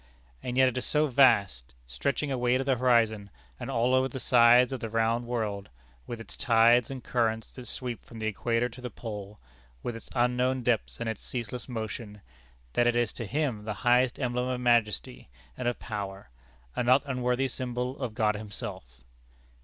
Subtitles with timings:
[0.41, 4.19] And yet it is so vast, stretching away to the horizon, and all over the
[4.19, 5.69] sides of the round world;
[6.07, 9.39] with its tides and currents that sweep from the equator to the pole;
[9.83, 12.21] with its unknown depths and its ceaseless motion;
[12.73, 16.31] that it is to him the highest emblem of majesty and of power
[16.75, 19.03] a not unworthy symbol of God himself.